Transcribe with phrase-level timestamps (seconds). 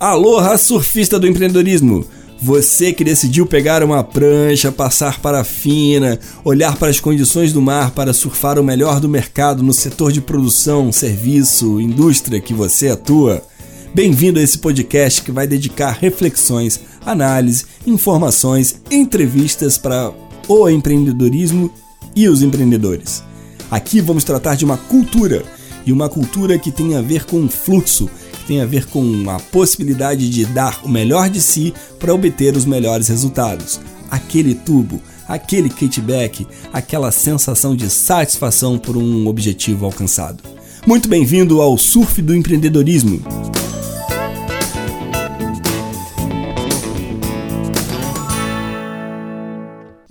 [0.00, 2.06] Aloha, surfista do empreendedorismo!
[2.40, 7.60] Você que decidiu pegar uma prancha, passar para a fina, olhar para as condições do
[7.60, 12.88] mar para surfar o melhor do mercado no setor de produção, serviço, indústria que você
[12.88, 13.42] atua.
[13.94, 20.10] Bem-vindo a esse podcast que vai dedicar reflexões, análise, informações, entrevistas para
[20.48, 21.70] o empreendedorismo
[22.16, 23.22] e os empreendedores.
[23.70, 25.42] Aqui vamos tratar de uma cultura
[25.84, 28.08] e uma cultura que tem a ver com fluxo
[28.44, 32.64] tem a ver com a possibilidade de dar o melhor de si para obter os
[32.64, 33.80] melhores resultados.
[34.10, 40.42] Aquele tubo, aquele kickback, aquela sensação de satisfação por um objetivo alcançado.
[40.86, 43.22] Muito bem-vindo ao Surf do Empreendedorismo.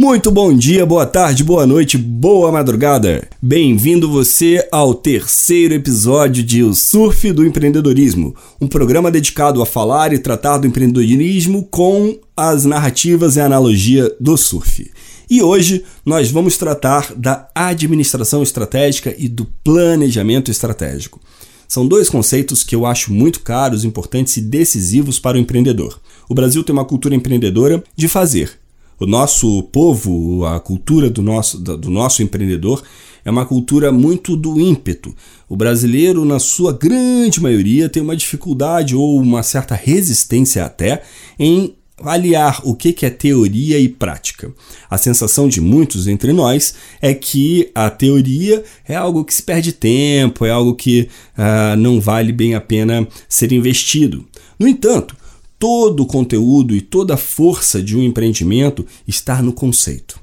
[0.01, 3.27] Muito bom dia, boa tarde, boa noite, boa madrugada.
[3.41, 10.13] Bem-vindo você ao terceiro episódio de O Surf do Empreendedorismo, um programa dedicado a falar
[10.13, 14.89] e tratar do empreendedorismo com as narrativas e analogia do surf.
[15.29, 21.19] E hoje nós vamos tratar da administração estratégica e do planejamento estratégico.
[21.67, 25.99] São dois conceitos que eu acho muito caros, importantes e decisivos para o empreendedor.
[26.29, 28.58] O Brasil tem uma cultura empreendedora de fazer,
[28.99, 32.83] o nosso povo, a cultura do nosso, do nosso empreendedor,
[33.23, 35.15] é uma cultura muito do ímpeto.
[35.47, 41.03] O brasileiro, na sua grande maioria, tem uma dificuldade ou uma certa resistência até
[41.37, 44.51] em aliar o que é teoria e prática.
[44.89, 49.73] A sensação de muitos entre nós é que a teoria é algo que se perde
[49.73, 54.25] tempo, é algo que uh, não vale bem a pena ser investido.
[54.57, 55.15] No entanto,
[55.59, 60.19] todo o conteúdo e toda a força de um empreendimento está no conceito.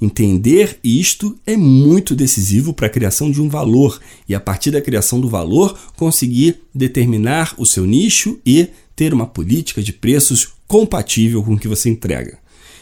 [0.00, 4.80] Entender isto é muito decisivo para a criação de um valor e, a partir da
[4.80, 11.42] criação do valor, conseguir determinar o seu nicho e ter uma política de preços compatível
[11.42, 12.38] com o que você entrega.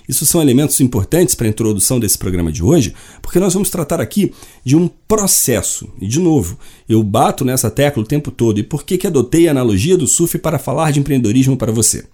[0.08, 4.00] Isso são elementos importantes para a introdução desse programa de hoje, porque nós vamos tratar
[4.00, 4.32] aqui
[4.64, 5.88] de um processo.
[6.00, 6.58] E, de novo,
[6.88, 8.58] eu bato nessa tecla o tempo todo.
[8.58, 12.04] E por que, que adotei a analogia do surf para falar de empreendedorismo para você?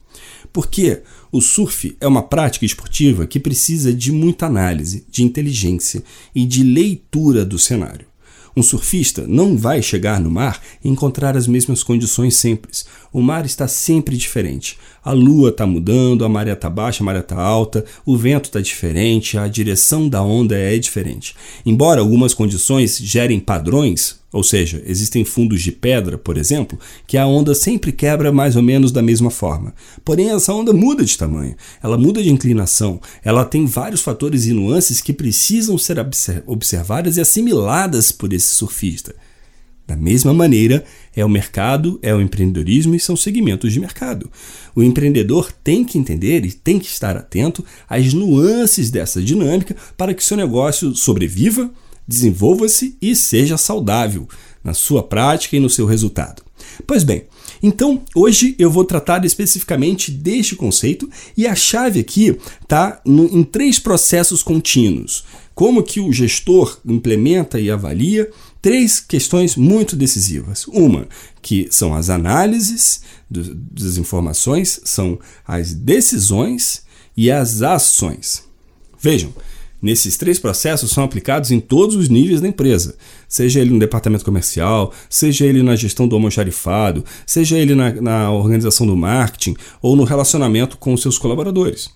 [0.52, 6.02] Porque o surf é uma prática esportiva que precisa de muita análise, de inteligência
[6.34, 8.06] e de leitura do cenário.
[8.56, 12.70] Um surfista não vai chegar no mar e encontrar as mesmas condições sempre.
[13.12, 14.78] O mar está sempre diferente.
[15.04, 18.60] A lua está mudando, a maré está baixa, a maré está alta, o vento está
[18.60, 21.34] diferente, a direção da onda é diferente.
[21.64, 27.26] Embora algumas condições gerem padrões, ou seja, existem fundos de pedra, por exemplo, que a
[27.26, 29.74] onda sempre quebra mais ou menos da mesma forma.
[30.04, 34.52] Porém, essa onda muda de tamanho, ela muda de inclinação, ela tem vários fatores e
[34.52, 35.96] nuances que precisam ser
[36.46, 39.14] observadas e assimiladas por esse surfista.
[39.86, 40.84] Da mesma maneira,
[41.16, 44.30] é o mercado, é o empreendedorismo e são segmentos de mercado.
[44.74, 50.12] O empreendedor tem que entender e tem que estar atento às nuances dessa dinâmica para
[50.12, 51.70] que seu negócio sobreviva
[52.08, 54.26] desenvolva-se e seja saudável
[54.64, 56.42] na sua prática e no seu resultado.
[56.86, 57.24] Pois bem,
[57.62, 63.78] então hoje eu vou tratar especificamente deste conceito e a chave aqui está em três
[63.78, 65.24] processos contínuos.
[65.54, 68.30] Como que o gestor implementa e avalia
[68.62, 70.66] três questões muito decisivas.
[70.68, 71.08] Uma,
[71.40, 76.82] que são as análises do, das informações, são as decisões
[77.16, 78.44] e as ações.
[79.00, 79.32] Vejam,
[79.80, 82.96] Nesses três processos são aplicados em todos os níveis da empresa,
[83.28, 88.32] seja ele no departamento comercial, seja ele na gestão do almoxarifado, seja ele na, na
[88.32, 91.90] organização do marketing ou no relacionamento com os seus colaboradores.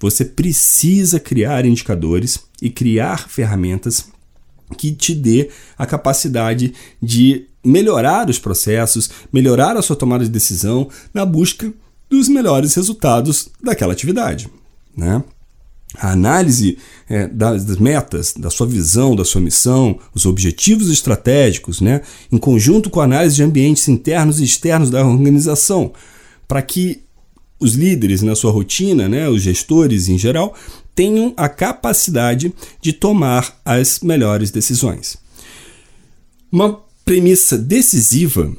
[0.00, 4.06] Você precisa criar indicadores e criar ferramentas
[4.76, 10.88] que te dê a capacidade de melhorar os processos, melhorar a sua tomada de decisão
[11.12, 11.72] na busca
[12.08, 14.48] dos melhores resultados daquela atividade.
[14.96, 15.22] Né?
[15.96, 16.78] A análise
[17.08, 22.90] é, das metas, da sua visão, da sua missão, os objetivos estratégicos, né, em conjunto
[22.90, 25.92] com a análise de ambientes internos e externos da organização,
[26.46, 27.02] para que
[27.58, 30.54] os líderes na sua rotina, né, os gestores em geral,
[30.94, 35.16] tenham a capacidade de tomar as melhores decisões.
[36.50, 38.52] Uma premissa decisiva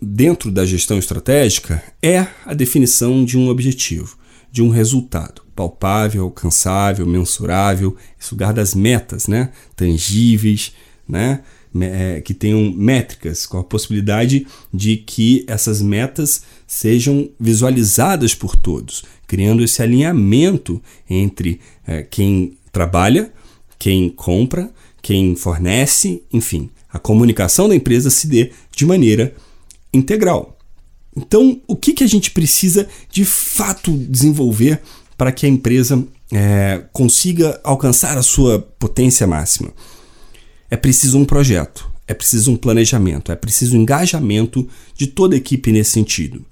[0.00, 4.16] dentro da gestão estratégica é a definição de um objetivo,
[4.52, 9.50] de um resultado palpável, alcançável, mensurável, esse lugar das metas, né?
[9.74, 10.72] tangíveis,
[11.08, 11.40] né?
[11.80, 19.02] É, que tenham métricas, com a possibilidade de que essas metas sejam visualizadas por todos,
[19.26, 23.32] criando esse alinhamento entre é, quem trabalha,
[23.78, 24.70] quem compra,
[25.00, 29.34] quem fornece, enfim, a comunicação da empresa se dê de maneira
[29.94, 30.51] integral.
[31.16, 34.80] Então, o que, que a gente precisa de fato desenvolver
[35.16, 39.70] para que a empresa é, consiga alcançar a sua potência máxima?
[40.70, 44.66] É preciso um projeto, é preciso um planejamento, é preciso um engajamento
[44.96, 46.44] de toda a equipe nesse sentido.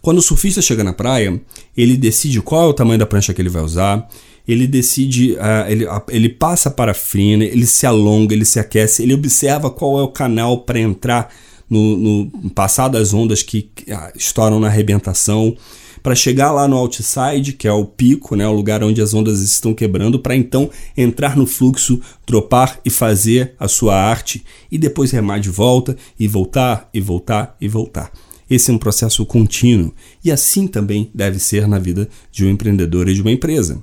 [0.00, 1.40] Quando o surfista chega na praia,
[1.76, 4.08] ele decide qual é o tamanho da prancha que ele vai usar,
[4.46, 9.02] ele decide, uh, ele, uh, ele passa a frina, ele se alonga, ele se aquece,
[9.02, 11.34] ele observa qual é o canal para entrar
[11.68, 15.56] no, no passar das ondas que uh, estouram na arrebentação,
[16.04, 19.40] para chegar lá no outside, que é o pico, né, o lugar onde as ondas
[19.40, 25.10] estão quebrando, para então entrar no fluxo, dropar e fazer a sua arte e depois
[25.10, 28.12] remar de volta e voltar e voltar e voltar.
[28.50, 33.08] Esse é um processo contínuo e assim também deve ser na vida de um empreendedor
[33.08, 33.80] e de uma empresa.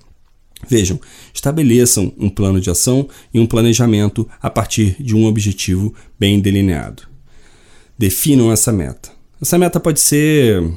[0.69, 1.00] Vejam,
[1.34, 7.11] estabeleçam um plano de ação e um planejamento a partir de um objetivo bem delineado.
[8.01, 9.12] Definam essa meta.
[9.39, 10.74] Essa meta pode ser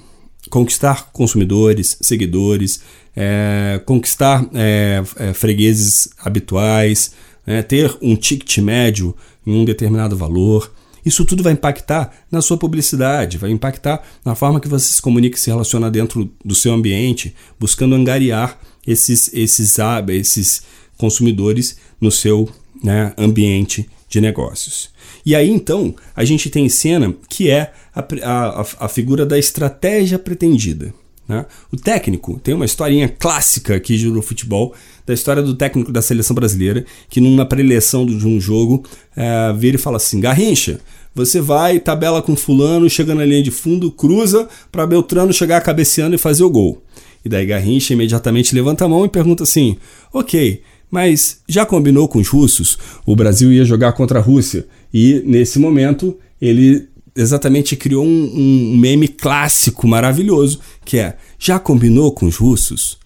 [0.50, 2.82] conquistar consumidores, seguidores,
[3.16, 7.12] é, conquistar é, é, fregueses habituais,
[7.46, 9.16] né, ter um ticket médio
[9.46, 10.70] em um determinado valor.
[11.02, 15.38] Isso tudo vai impactar na sua publicidade, vai impactar na forma que você se comunica
[15.38, 19.78] e se relaciona dentro do seu ambiente, buscando angariar esses, esses,
[20.10, 20.62] esses
[20.98, 22.50] consumidores no seu
[22.82, 24.90] né, ambiente de negócios.
[25.26, 30.18] E aí então a gente tem cena que é a, a, a figura da estratégia
[30.18, 30.94] pretendida.
[31.26, 31.44] Né?
[31.72, 34.72] O técnico tem uma historinha clássica aqui no futebol,
[35.04, 38.84] da história do técnico da seleção brasileira, que numa preleção de um jogo
[39.16, 40.78] é, vira e fala assim: Garrincha,
[41.14, 46.14] você vai, tabela com Fulano, chega na linha de fundo, cruza para Beltrano chegar cabeceando
[46.14, 46.82] e fazer o gol.
[47.24, 49.76] E daí Garrincha imediatamente levanta a mão e pergunta assim:
[50.12, 50.62] Ok,
[50.94, 52.78] mas já combinou com os russos?
[53.04, 58.76] O Brasil ia jogar contra a Rússia e nesse momento ele exatamente criou um, um
[58.76, 62.96] meme clássico maravilhoso que é: já combinou com os russos?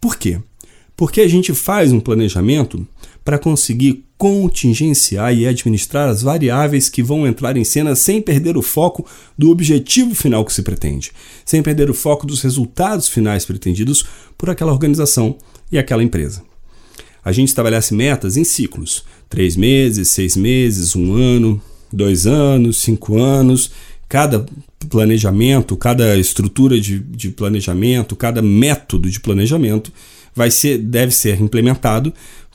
[0.00, 0.40] Por quê?
[0.96, 2.84] Porque a gente faz um planejamento
[3.24, 8.62] para conseguir contingenciar e administrar as variáveis que vão entrar em cena sem perder o
[8.62, 9.06] foco
[9.38, 11.12] do objetivo final que se pretende,
[11.44, 14.04] sem perder o foco dos resultados finais pretendidos
[14.36, 15.36] por aquela organização
[15.70, 16.47] e aquela empresa.
[17.24, 21.60] A gente estabelece metas em ciclos: três meses, seis meses, um ano,
[21.92, 23.70] dois anos, cinco anos.
[24.08, 24.46] Cada
[24.88, 29.92] planejamento, cada estrutura de, de planejamento, cada método de planejamento
[30.34, 32.12] vai ser, deve ser implementado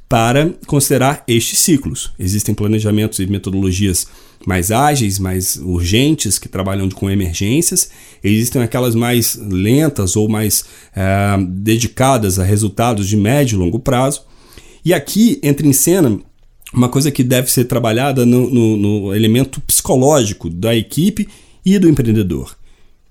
[0.10, 2.12] para considerar estes ciclos.
[2.20, 4.08] Existem planejamentos e metodologias
[4.46, 7.90] mais ágeis, mais urgentes, que trabalham com emergências.
[8.24, 10.66] Existem aquelas mais lentas ou mais
[10.96, 14.24] é, dedicadas a resultados de médio e longo prazo.
[14.84, 16.20] E aqui entra em cena
[16.74, 21.30] uma coisa que deve ser trabalhada no, no, no elemento psicológico da equipe
[21.64, 22.56] e do empreendedor,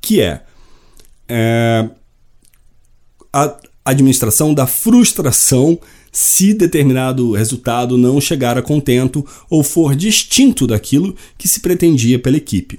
[0.01, 0.43] que é,
[1.29, 1.89] é
[3.33, 5.79] a administração da frustração
[6.11, 12.37] se determinado resultado não chegar a contento ou for distinto daquilo que se pretendia pela
[12.37, 12.79] equipe.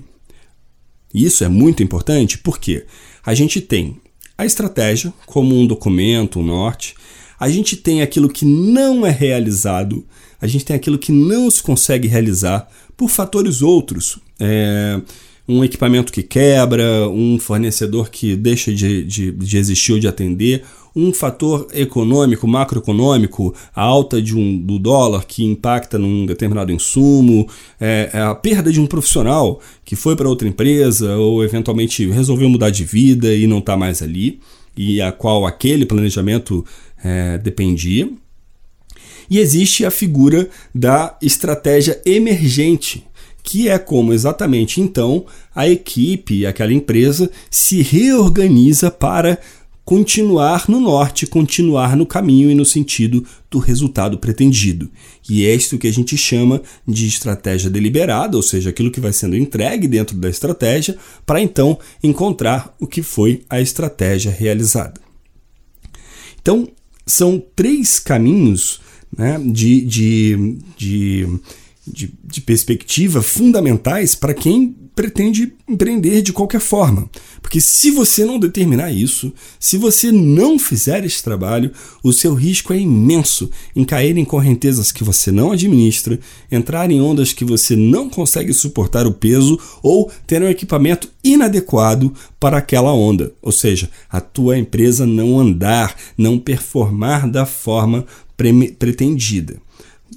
[1.12, 2.86] Isso é muito importante porque
[3.25, 4.00] a gente tem
[4.38, 6.95] a estratégia como um documento, um norte,
[7.44, 10.06] a gente tem aquilo que não é realizado,
[10.42, 14.18] a gente tem aquilo que não se consegue realizar por fatores outros.
[14.40, 15.02] É,
[15.45, 20.64] um equipamento que quebra, um fornecedor que deixa de, de, de existir ou de atender,
[20.95, 27.45] um fator econômico, macroeconômico, a alta de um, do dólar que impacta num determinado insumo,
[27.78, 32.47] é, é a perda de um profissional que foi para outra empresa ou eventualmente resolveu
[32.47, 34.40] mudar de vida e não está mais ali,
[34.78, 36.66] e a qual aquele planejamento
[37.04, 38.10] é, dependia.
[39.30, 43.06] E existe a figura da estratégia emergente,
[43.42, 49.40] que é como exatamente então a equipe, aquela empresa, se reorganiza para
[49.86, 54.90] continuar no norte, continuar no caminho e no sentido do resultado pretendido.
[55.30, 59.12] E é isto que a gente chama de estratégia deliberada, ou seja, aquilo que vai
[59.12, 65.02] sendo entregue dentro da estratégia para então encontrar o que foi a estratégia realizada.
[66.42, 66.68] Então,
[67.06, 68.81] são três caminhos
[69.16, 71.28] né, de, de, de,
[71.86, 77.09] de, de perspectiva fundamentais para quem pretende empreender de qualquer forma.
[77.42, 81.71] Porque se você não determinar isso, se você não fizer esse trabalho,
[82.04, 86.19] o seu risco é imenso em cair em correntezas que você não administra,
[86.52, 92.14] entrar em ondas que você não consegue suportar o peso ou ter um equipamento inadequado
[92.40, 93.33] para aquela onda.
[93.42, 98.06] Ou seja, a tua empresa não andar, não performar da forma
[98.78, 99.57] pretendida.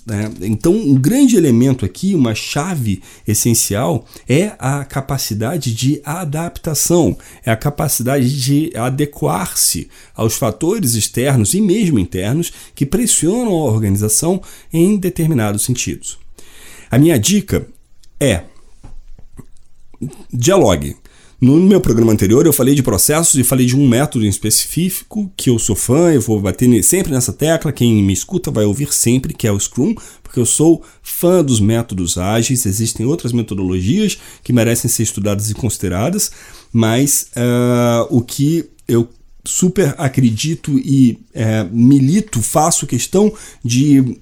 [0.05, 0.31] Né?
[0.43, 7.57] Então, um grande elemento aqui, uma chave essencial, é a capacidade de adaptação, é a
[7.57, 15.65] capacidade de adequar-se aos fatores externos e mesmo internos que pressionam a organização em determinados
[15.65, 16.19] sentidos.
[16.91, 17.67] A minha dica
[18.21, 18.45] é
[20.33, 20.97] dialogue.
[21.39, 25.31] No meu programa anterior eu falei de processos e falei de um método em específico
[25.37, 28.91] que eu sou fã, eu vou bater sempre nessa tecla, quem me escuta vai ouvir
[28.91, 34.17] sempre, que é o Scrum, porque eu sou fã dos métodos ágeis, existem outras metodologias
[34.43, 36.33] que merecem ser estudadas e consideradas,
[36.73, 39.07] mas uh, o que eu
[39.45, 43.31] super acredito e uh, milito, faço questão
[43.63, 44.19] de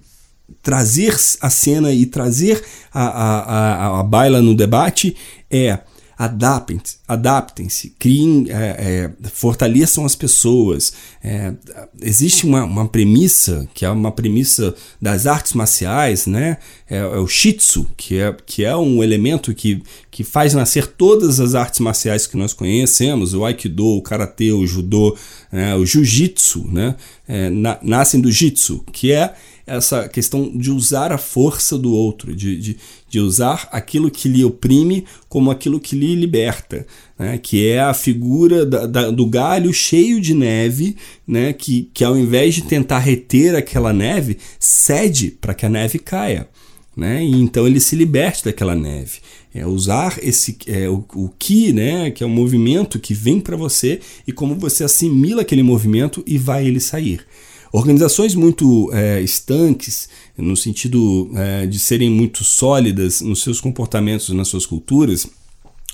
[0.64, 2.60] trazer a cena e trazer
[2.92, 5.14] a, a, a, a baila no debate
[5.48, 5.78] é
[6.16, 7.68] adaptem-se, adaptem
[7.98, 10.92] criem, é, é, fortaleçam as pessoas.
[11.22, 11.52] É,
[12.00, 16.58] existe uma, uma premissa, que é uma premissa das artes marciais, né?
[16.88, 21.40] É, é, o Shitsu, que é, que é um elemento que, que faz nascer todas
[21.40, 25.16] as artes marciais que nós conhecemos, o Aikido, o Karatê, o Judô,
[25.50, 25.74] né?
[25.74, 26.94] o Jiu-Jitsu, né?
[27.26, 29.34] É, na, nascem do Jitsu, que é
[29.66, 32.76] essa questão de usar a força do outro, de, de,
[33.08, 36.86] de usar aquilo que lhe oprime como aquilo que lhe liberta,
[37.18, 37.38] né?
[37.38, 41.52] que é a figura da, da, do galho cheio de neve, né?
[41.52, 46.48] que, que ao invés de tentar reter aquela neve, cede para que a neve caia.
[46.96, 47.24] Né?
[47.24, 49.18] E então ele se liberte daquela neve.
[49.52, 51.30] É usar esse é, o, o
[51.72, 52.10] né?
[52.10, 56.36] que é um movimento que vem para você e como você assimila aquele movimento e
[56.36, 57.24] vai ele sair.
[57.74, 64.46] Organizações muito é, estanques, no sentido é, de serem muito sólidas nos seus comportamentos, nas
[64.46, 65.26] suas culturas,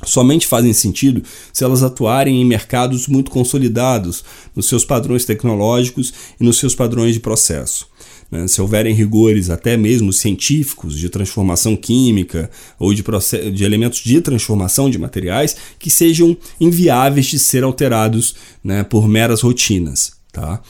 [0.05, 4.23] somente fazem sentido se elas atuarem em mercados muito consolidados,
[4.55, 7.89] nos seus padrões tecnológicos e nos seus padrões de processo.
[8.31, 8.47] Né?
[8.47, 13.03] Se houverem rigores até mesmo científicos de transformação química ou de,
[13.55, 19.41] de elementos de transformação de materiais que sejam inviáveis de ser alterados né, por meras
[19.41, 20.21] rotinas.
[20.31, 20.61] Tá?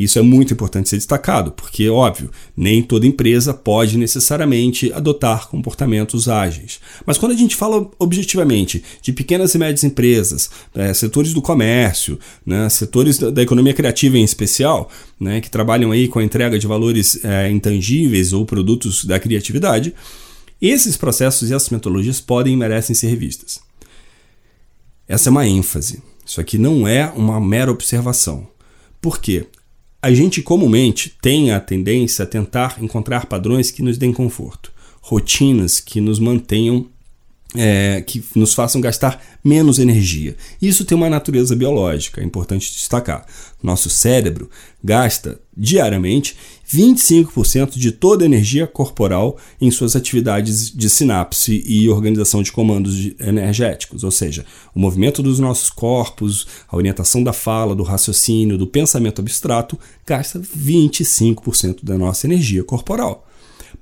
[0.00, 6.26] Isso é muito importante ser destacado, porque, óbvio, nem toda empresa pode necessariamente adotar comportamentos
[6.26, 6.80] ágeis.
[7.04, 12.18] Mas quando a gente fala objetivamente de pequenas e médias empresas, é, setores do comércio,
[12.46, 14.90] né, setores da, da, economia criativa em especial,
[15.20, 19.94] né, que trabalham aí com a entrega de valores é, intangíveis ou produtos da criatividade,
[20.62, 23.60] esses processos e essas metodologias podem e merecem ser revistas.
[25.06, 26.02] Essa é uma ênfase.
[26.24, 28.48] Isso aqui não é uma mera observação.
[28.98, 29.46] Por quê?
[30.02, 35.78] A gente comumente tem a tendência a tentar encontrar padrões que nos deem conforto, rotinas
[35.78, 36.86] que nos mantenham
[37.54, 40.36] é, que nos façam gastar menos energia.
[40.62, 43.26] Isso tem uma natureza biológica, é importante destacar.
[43.62, 44.48] Nosso cérebro
[44.82, 46.36] gasta diariamente
[46.72, 53.10] 25% de toda a energia corporal em suas atividades de sinapse e organização de comandos
[53.18, 58.66] energéticos, ou seja, o movimento dos nossos corpos, a orientação da fala, do raciocínio, do
[58.66, 63.26] pensamento abstrato gasta 25% da nossa energia corporal.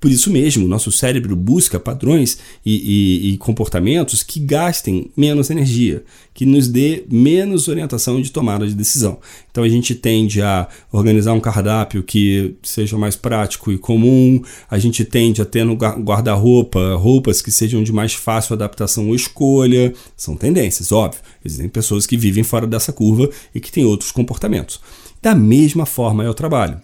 [0.00, 6.04] Por isso mesmo, nosso cérebro busca padrões e, e, e, comportamentos que gastem menos energia,
[6.32, 9.18] que nos dê menos orientação de tomada de decisão.
[9.50, 14.78] Então a gente tende a organizar um cardápio que seja mais prático e comum, a
[14.78, 19.92] gente tende a ter no guarda-roupa roupas que sejam de mais fácil adaptação ou escolha.
[20.16, 21.20] São tendências, óbvio.
[21.44, 24.80] Existem pessoas que vivem fora dessa curva e que têm outros comportamentos.
[25.20, 26.80] Da mesma forma é o trabalho.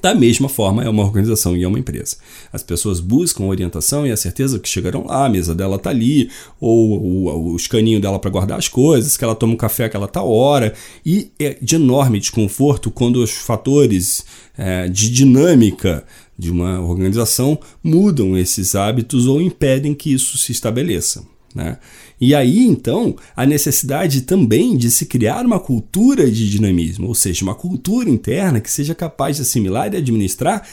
[0.00, 2.16] Da mesma forma, é uma organização e é uma empresa.
[2.52, 6.30] As pessoas buscam orientação e a certeza que chegarão lá, a mesa dela está ali,
[6.60, 10.30] ou, o escaninho dela para guardar as coisas, que ela toma um café aquela tal
[10.30, 10.72] hora.
[11.04, 14.24] E é de enorme desconforto quando os fatores
[14.56, 16.04] é, de dinâmica
[16.38, 21.22] de uma organização mudam esses hábitos ou impedem que isso se estabeleça.
[21.54, 21.78] Né?
[22.20, 27.44] E aí, então, a necessidade também de se criar uma cultura de dinamismo, ou seja,
[27.44, 30.66] uma cultura interna que seja capaz de assimilar e administrar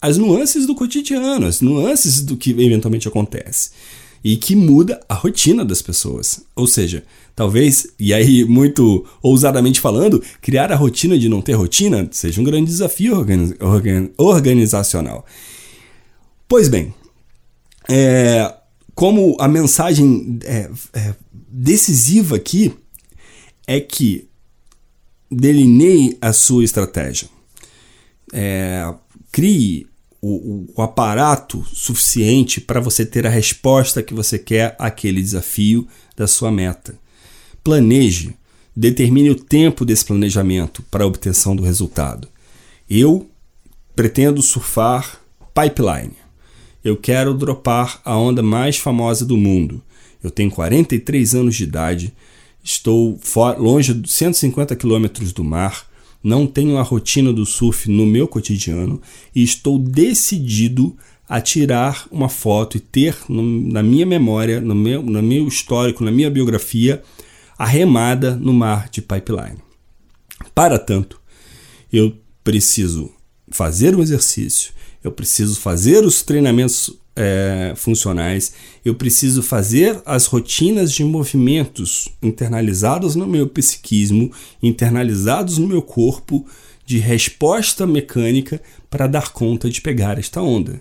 [0.00, 3.70] as nuances do cotidiano, as nuances do que eventualmente acontece.
[4.22, 6.44] E que muda a rotina das pessoas.
[6.54, 12.06] Ou seja, talvez, e aí muito ousadamente falando, criar a rotina de não ter rotina
[12.10, 13.14] seja um grande desafio
[14.18, 15.24] organizacional.
[16.46, 16.92] Pois bem,
[17.88, 18.54] é,
[19.00, 22.70] como a mensagem é, é, decisiva aqui
[23.66, 24.28] é que
[25.30, 27.26] delineie a sua estratégia.
[28.30, 28.92] É,
[29.32, 29.86] crie
[30.20, 36.26] o, o, aparato suficiente para você ter a resposta que você quer àquele desafio da
[36.26, 36.94] sua meta.
[37.64, 38.34] Planeje,
[38.76, 42.28] determine o tempo desse planejamento para a obtenção do resultado.
[42.86, 43.30] Eu
[43.96, 45.22] pretendo surfar
[45.54, 46.20] pipeline.
[46.82, 49.82] Eu quero dropar a onda mais famosa do mundo.
[50.22, 52.12] Eu tenho 43 anos de idade,
[52.62, 53.18] estou
[53.58, 55.86] longe de 150 quilômetros do mar,
[56.22, 59.00] não tenho a rotina do surf no meu cotidiano
[59.34, 60.96] e estou decidido
[61.28, 66.04] a tirar uma foto e ter no, na minha memória, no meu, no meu histórico,
[66.04, 67.02] na minha biografia,
[67.56, 69.58] a remada no mar de pipeline.
[70.54, 71.20] Para tanto,
[71.92, 73.12] eu preciso
[73.50, 74.72] fazer o exercício,
[75.02, 78.52] eu preciso fazer os treinamentos é, funcionais,
[78.84, 84.30] eu preciso fazer as rotinas de movimentos internalizados no meu psiquismo,
[84.62, 86.46] internalizados no meu corpo,
[86.84, 90.80] de resposta mecânica para dar conta de pegar esta onda.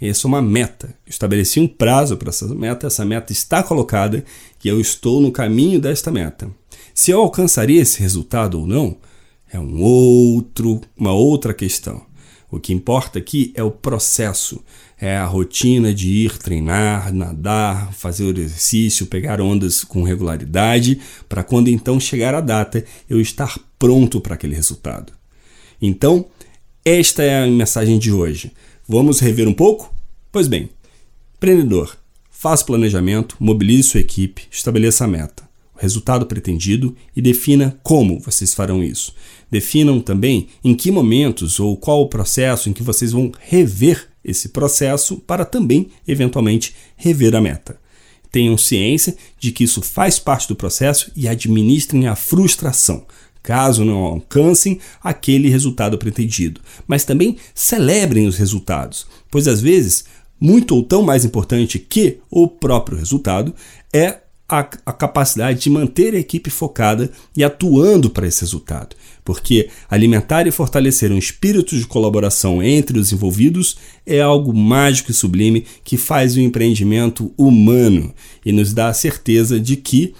[0.00, 0.94] Essa é uma meta.
[1.04, 4.24] Eu estabeleci um prazo para essa meta, essa meta está colocada
[4.64, 6.48] e eu estou no caminho desta meta.
[6.94, 8.96] Se eu alcançaria esse resultado ou não,
[9.52, 12.07] é um outro, uma outra questão.
[12.50, 14.64] O que importa aqui é o processo,
[14.98, 21.44] é a rotina de ir treinar, nadar, fazer o exercício, pegar ondas com regularidade, para
[21.44, 25.12] quando então chegar a data eu estar pronto para aquele resultado.
[25.80, 26.26] Então,
[26.84, 28.50] esta é a mensagem de hoje.
[28.88, 29.94] Vamos rever um pouco?
[30.32, 30.70] Pois bem,
[31.36, 31.96] empreendedor,
[32.30, 35.47] faça planejamento, mobilize sua equipe, estabeleça a meta,
[35.78, 39.14] resultado pretendido e defina como vocês farão isso.
[39.50, 44.50] Definam também em que momentos ou qual o processo em que vocês vão rever esse
[44.50, 47.80] processo para também, eventualmente, rever a meta.
[48.30, 53.06] Tenham ciência de que isso faz parte do processo e administrem a frustração
[53.48, 56.60] caso não alcancem aquele resultado pretendido.
[56.86, 60.04] Mas também celebrem os resultados, pois às vezes,
[60.38, 63.54] muito ou tão mais importante que o próprio resultado
[63.90, 68.96] é a, a capacidade de manter a equipe focada e atuando para esse resultado.
[69.24, 73.76] Porque alimentar e fortalecer um espírito de colaboração entre os envolvidos
[74.06, 79.60] é algo mágico e sublime que faz o empreendimento humano e nos dá a certeza
[79.60, 80.14] de que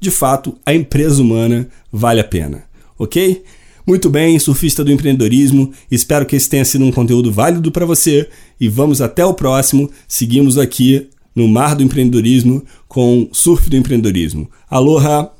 [0.00, 2.64] de fato, a empresa humana vale a pena,
[2.96, 3.42] ok?
[3.84, 8.28] Muito bem, surfista do empreendedorismo, espero que esse tenha sido um conteúdo válido para você
[8.60, 9.90] e vamos até o próximo.
[10.06, 11.08] Seguimos aqui
[11.38, 14.50] no Mar do Empreendedorismo com Surf do Empreendedorismo.
[14.68, 15.37] Aloha!